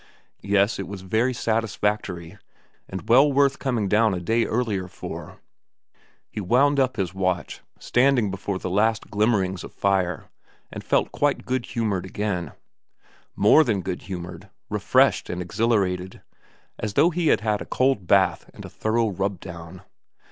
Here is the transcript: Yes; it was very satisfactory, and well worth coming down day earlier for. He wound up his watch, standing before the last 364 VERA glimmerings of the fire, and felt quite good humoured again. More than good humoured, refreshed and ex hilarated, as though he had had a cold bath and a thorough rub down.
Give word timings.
Yes; 0.41 0.79
it 0.79 0.87
was 0.87 1.01
very 1.03 1.31
satisfactory, 1.31 2.39
and 2.89 3.07
well 3.07 3.31
worth 3.31 3.59
coming 3.59 3.87
down 3.87 4.17
day 4.23 4.47
earlier 4.47 4.87
for. 4.87 5.37
He 6.31 6.41
wound 6.41 6.79
up 6.79 6.95
his 6.95 7.13
watch, 7.13 7.61
standing 7.77 8.31
before 8.31 8.57
the 8.57 8.67
last 8.71 9.03
364 9.11 9.11
VERA 9.11 9.11
glimmerings 9.51 9.63
of 9.63 9.75
the 9.75 9.79
fire, 9.79 10.29
and 10.71 10.83
felt 10.83 11.11
quite 11.11 11.45
good 11.45 11.67
humoured 11.67 12.07
again. 12.07 12.53
More 13.35 13.63
than 13.63 13.83
good 13.83 14.01
humoured, 14.01 14.49
refreshed 14.71 15.29
and 15.29 15.39
ex 15.39 15.59
hilarated, 15.59 16.23
as 16.79 16.95
though 16.95 17.11
he 17.11 17.27
had 17.27 17.41
had 17.41 17.61
a 17.61 17.65
cold 17.65 18.07
bath 18.07 18.49
and 18.55 18.65
a 18.65 18.69
thorough 18.71 19.09
rub 19.11 19.39
down. 19.39 19.83